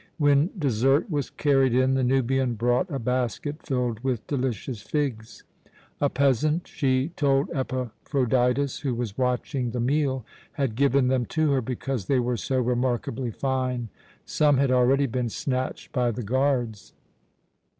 [0.17, 5.43] When dessert was carried in, the Nubian brought a basket filled with delicious figs.
[5.99, 11.61] A peasant, she told Epaphroditus, who was watching the meal, had given them to her
[11.61, 13.89] because they were so remarkably fine.
[14.25, 16.93] Some had already been snatched by the guards.